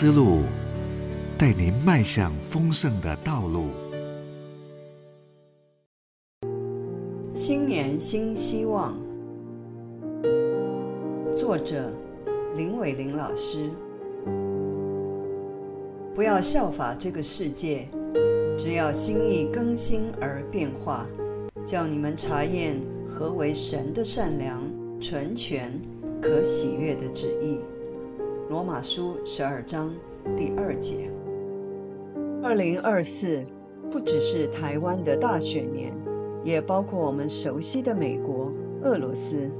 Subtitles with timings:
[0.00, 0.38] 思路，
[1.36, 3.66] 带您迈向丰盛的道路。
[7.34, 8.98] 新年新希望，
[11.36, 11.92] 作者
[12.56, 13.68] 林伟玲老师。
[16.14, 17.86] 不要效法这个世界，
[18.56, 21.06] 只要心意更新而变化，
[21.62, 24.62] 叫你们查验何为神的善良、
[24.98, 25.70] 纯全、
[26.22, 27.60] 可喜悦的旨意。
[28.50, 29.94] 罗马书十二章
[30.36, 31.08] 第二节。
[32.42, 33.46] 二零二四
[33.88, 35.96] 不只是台湾的大选年，
[36.42, 39.52] 也包括我们熟悉的美国、俄罗斯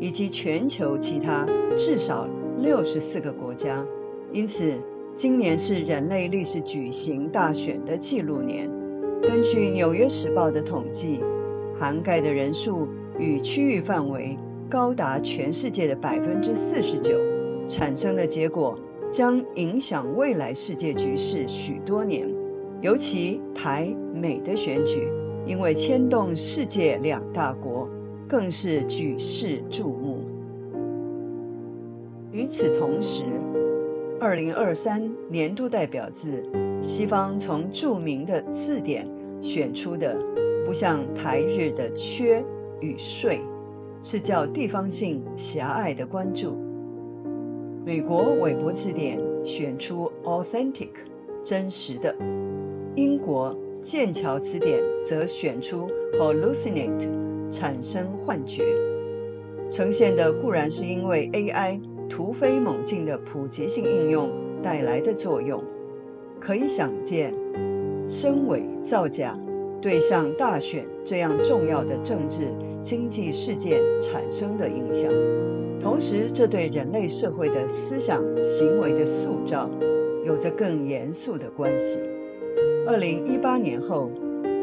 [0.00, 1.46] 以及全球其他
[1.76, 2.28] 至少
[2.58, 3.86] 六十四个国家。
[4.32, 4.74] 因此，
[5.14, 8.68] 今年是人类历史举行大选的记录年。
[9.22, 11.20] 根据《纽约时报》的统计，
[11.78, 12.88] 涵盖的人数
[13.20, 14.36] 与区域范围
[14.68, 17.16] 高达全世界的百分之四十九，
[17.72, 18.78] 产生的结果
[19.10, 22.28] 将影响未来世界局势许多年。
[22.82, 25.08] 尤其台美的选举，
[25.46, 27.88] 因为牵动世界两大国，
[28.28, 30.18] 更是举世注目。
[32.32, 33.22] 与此同时，
[34.20, 36.44] 二零二三年度代表字，
[36.80, 39.08] 西方从著名的字典
[39.40, 40.16] 选出的，
[40.66, 42.44] 不像台日的“缺”
[42.82, 43.40] 与“税”，
[44.02, 46.71] 是较地方性狭隘的关注。
[47.84, 50.90] 美国韦伯字典选出 “authentic”，
[51.42, 52.14] 真实的；
[52.94, 57.08] 英国剑桥词典则选出 “hallucinate”，
[57.50, 58.62] 产生幻觉。
[59.68, 61.80] 呈现的固然是因为 AI。
[62.08, 64.30] 突飞猛进的普及性应用
[64.62, 65.64] 带来的作用，
[66.38, 67.32] 可以想见，
[68.06, 69.38] 声伪造假
[69.80, 72.42] 对像大选这样重要的政治
[72.78, 75.10] 经济事件产生的影响。
[75.82, 79.68] 同时，这对人类社会的思想行为的塑造
[80.24, 81.98] 有着更严肃的关系。
[82.86, 84.12] 二零一八年后，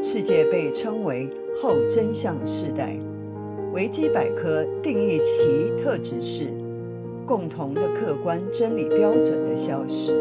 [0.01, 1.29] 世界被称为
[1.61, 2.97] 后真相时代。
[3.73, 6.47] 维基百科定义其特质是。
[7.25, 10.11] 共同的客观真理标准的消失。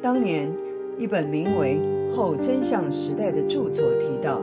[0.00, 0.48] 当年
[0.96, 1.80] 一本名为
[2.14, 4.40] 《后真相时代》的著作提到：“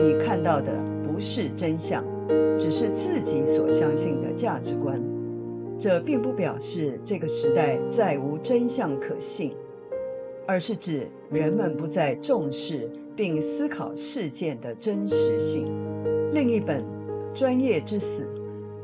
[0.00, 0.72] 你看到的
[1.02, 2.02] 不是真相，
[2.58, 5.02] 只是自己所相信的价值观。
[5.78, 9.54] 这并不表示这个时代再无真相可信，
[10.46, 15.66] 而是指人们不再重视并思考事件的真实性。”
[16.32, 16.82] 另一本
[17.34, 18.24] 《专业之死》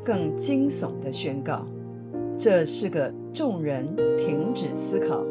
[0.05, 1.67] 更惊悚地宣告。
[2.37, 5.25] 这是个众人停止思考、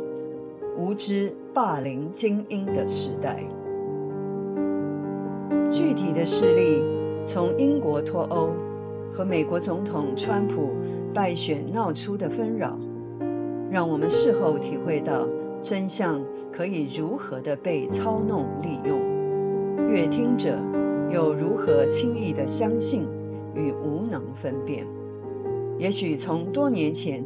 [0.78, 3.44] 无知霸凌精英的时代。
[5.69, 6.84] 具体的事例，
[7.27, 8.55] 从英国脱欧
[9.13, 10.73] 和美国总统川普
[11.13, 12.79] 败选闹出的纷扰，
[13.69, 15.27] 让我们事后体会到
[15.61, 16.23] 真相
[16.53, 19.01] 可以如何的被操弄利用，
[19.89, 20.57] 阅听者
[21.11, 23.05] 又如何轻易的相信
[23.53, 24.88] 与无能分辨。
[25.77, 27.21] 也许从多年前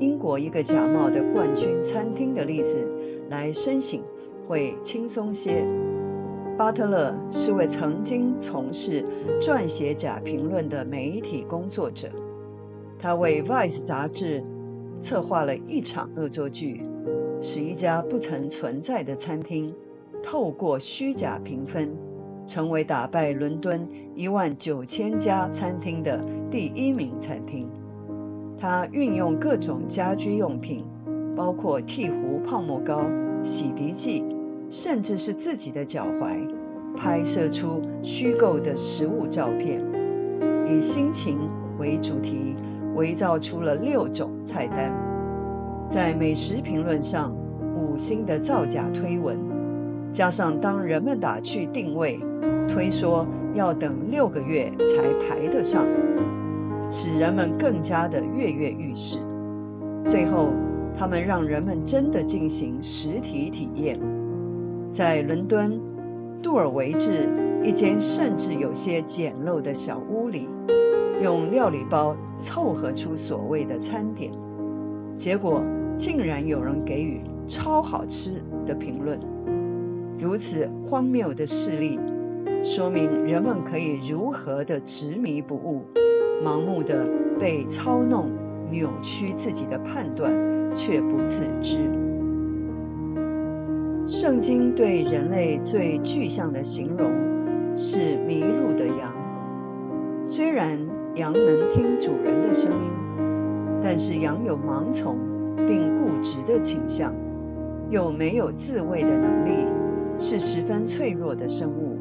[0.00, 2.92] 英国一个假冒的冠军餐厅的例子
[3.30, 4.02] 来申醒，
[4.48, 5.64] 会轻松些。
[6.56, 9.04] 巴特勒是位曾经从事
[9.40, 12.08] 撰写假评论的媒体工作者，
[12.96, 14.44] 他为《Vice》杂志
[15.00, 16.80] 策划了一场恶作剧，
[17.40, 19.74] 使一家不曾存在的餐厅
[20.22, 21.92] 透过虚假评分，
[22.46, 27.68] 成为打败伦敦一万九千家餐厅的第一名餐厅。
[28.56, 30.84] 他运用各种家居用品，
[31.34, 33.02] 包括剃胡泡沫膏、
[33.42, 34.24] 洗涤剂，
[34.74, 36.48] 甚至是自己的脚踝，
[36.96, 39.80] 拍摄出虚构的食物照片，
[40.66, 41.38] 以心情
[41.78, 42.56] 为主题，
[42.96, 44.92] 伪造出了六种菜单。
[45.88, 47.32] 在美食评论上，
[47.76, 49.38] 五星的造假推文，
[50.10, 52.18] 加上当人们打去定位，
[52.66, 53.24] 推说
[53.54, 55.86] 要等六个月才排得上。
[56.90, 59.20] 使人们更加的跃跃欲试。
[60.04, 60.50] 最后，
[60.92, 63.98] 他们让人们真的进行实体体验，
[64.94, 65.80] 在伦敦
[66.40, 67.28] 杜尔维治
[67.64, 70.48] 一间甚至有些简陋的小屋里，
[71.20, 74.30] 用料理包凑合出所谓的餐点，
[75.16, 75.64] 结果
[75.98, 79.18] 竟然有人给予超好吃的评论。
[80.16, 81.98] 如此荒谬的事例，
[82.62, 85.82] 说明人们可以如何的执迷不悟。
[86.44, 88.30] 盲目的被操弄、
[88.70, 90.32] 扭曲自己的判断，
[90.72, 91.90] 却不自知。
[94.06, 97.10] 圣经对人类最具象的形容
[97.74, 99.10] 是迷路的羊。
[100.22, 100.78] 虽然
[101.14, 102.90] 羊能听主人的声音，
[103.80, 105.18] 但是羊有盲从，
[105.66, 107.14] 并固执的倾向，
[107.88, 109.66] 又没有自卫的能力，
[110.18, 111.96] 是十分脆弱的生物。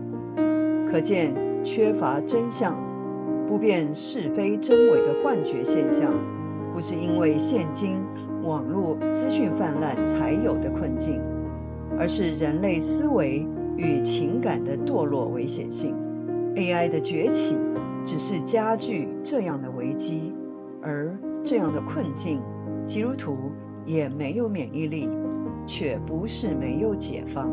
[0.85, 1.33] 可见，
[1.63, 2.77] 缺乏真相、
[3.47, 6.13] 不辨是非真伪的幻觉现象，
[6.73, 7.95] 不是因为现今
[8.43, 11.21] 网络资讯泛滥才有的困境，
[11.97, 13.45] 而是人类思维
[13.77, 15.95] 与情感的堕落危险性。
[16.55, 17.57] AI 的崛起
[18.03, 20.33] 只是加剧这样的危机，
[20.81, 22.41] 而这样的困境，
[22.85, 23.51] 基督徒
[23.85, 25.09] 也没有免疫力，
[25.65, 27.49] 却不是没有解放。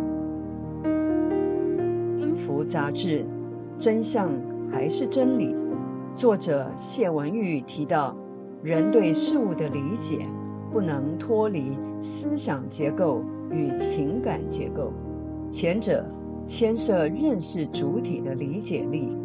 [2.34, 3.25] 《福》杂志，
[3.78, 4.32] 真相
[4.70, 5.54] 还是真理？
[6.12, 8.16] 作者谢文玉提到，
[8.62, 10.19] 人对事物的理解
[10.70, 14.93] 不能脱离思想结构与情感结构，
[15.50, 16.05] 前者。
[16.47, 19.17] 牵涉认识主体的理解力，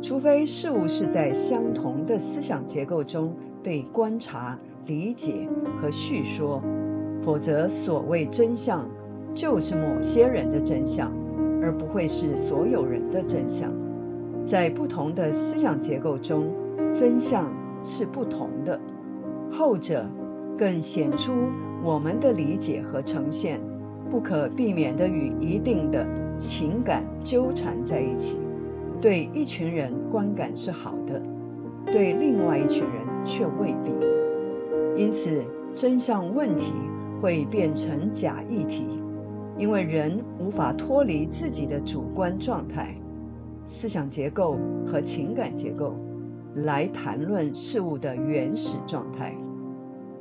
[0.00, 3.34] 除非事物是在相同的思想结构中
[3.64, 5.48] 被观察、理解
[5.80, 6.62] 和叙说，
[7.20, 8.88] 否则所谓真相
[9.34, 11.10] 就是某些人的真相，
[11.60, 13.72] 而不会是所有人的真相。
[14.44, 16.52] 在不同的思想结构中，
[16.92, 17.52] 真相
[17.82, 18.78] 是不同的，
[19.50, 20.08] 后者
[20.56, 21.32] 更显出
[21.86, 23.60] 我们的理解和呈现
[24.10, 26.04] 不可避免的与一定的。
[26.38, 28.38] 情感纠缠在一起，
[29.00, 31.22] 对一群人观感是好的，
[31.86, 33.90] 对另外一群人却未必。
[35.02, 35.42] 因此，
[35.72, 36.74] 真相问题
[37.22, 38.84] 会变成假议题，
[39.56, 42.94] 因为人无法脱离自己的主观状态、
[43.64, 45.94] 思想结构和情感结构
[46.56, 49.34] 来谈论事物的原始状态。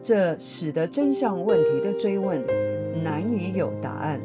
[0.06, 2.46] 这使得真相问题的追问
[3.04, 4.22] 难以有答案。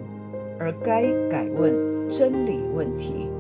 [0.59, 3.31] 而该改问真理问题，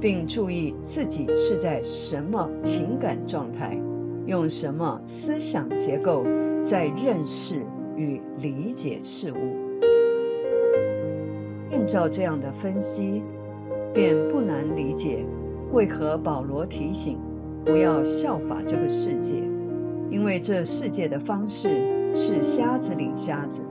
[0.00, 3.80] 并注意自己是在什么情感状态，
[4.26, 6.24] 用什么思想结构
[6.64, 7.64] 在认识
[7.96, 9.36] 与理解事物。
[11.70, 13.22] 按照这样的分析，
[13.94, 15.24] 便不难理解
[15.70, 17.16] 为何保罗提醒
[17.64, 19.34] 不要效法这个世界，
[20.10, 23.62] 因为这世界的方式是瞎子领瞎子。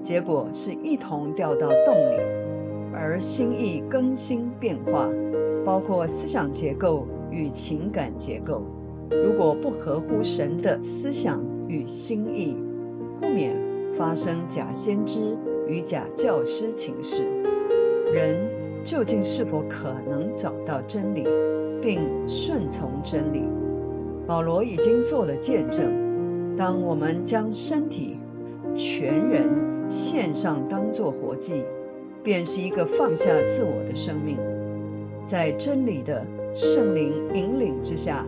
[0.00, 2.16] 结果是一同掉到洞里，
[2.94, 5.08] 而心意更新变化，
[5.62, 8.62] 包括思想结构与情感结构，
[9.10, 12.56] 如果不合乎神的思想与心意，
[13.20, 13.54] 不免
[13.92, 15.36] 发生假先知
[15.68, 17.28] 与假教师情事。
[18.10, 18.38] 人
[18.82, 21.26] 究竟是否可能找到真理，
[21.82, 23.42] 并顺从真理？
[24.30, 26.54] 保罗已经做了见证。
[26.56, 28.16] 当我们将身体、
[28.76, 29.50] 全人。
[29.88, 31.64] 献上当作活祭，
[32.22, 34.38] 便是一个放下自我的生命。
[35.24, 36.24] 在真理的
[36.54, 38.24] 圣灵引领之下，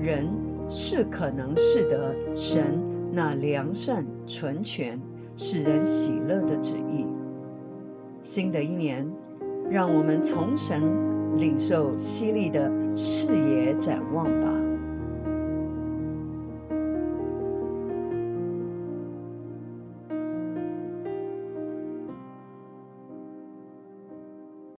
[0.00, 0.28] 人
[0.68, 5.00] 是可能视得神那良善、纯全、
[5.36, 7.06] 使人喜乐的旨意。
[8.20, 9.08] 新的一年，
[9.70, 10.82] 让我们从神
[11.38, 14.50] 领受犀利的视野展望吧。